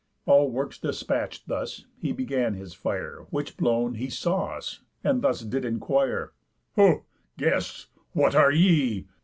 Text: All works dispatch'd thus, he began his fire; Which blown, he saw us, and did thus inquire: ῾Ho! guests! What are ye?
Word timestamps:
All 0.25 0.49
works 0.49 0.79
dispatch'd 0.79 1.43
thus, 1.45 1.85
he 1.99 2.11
began 2.11 2.55
his 2.55 2.73
fire; 2.73 3.27
Which 3.29 3.55
blown, 3.55 3.93
he 3.93 4.09
saw 4.09 4.57
us, 4.57 4.79
and 5.03 5.21
did 5.21 5.21
thus 5.29 5.43
inquire: 5.43 6.33
῾Ho! 6.75 7.03
guests! 7.37 7.85
What 8.13 8.33
are 8.33 8.51
ye? 8.51 9.05